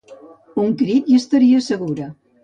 [0.61, 2.09] Un crit i estaria segura.